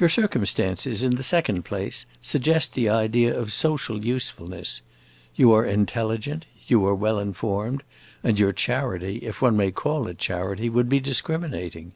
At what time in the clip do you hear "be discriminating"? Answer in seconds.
10.88-11.92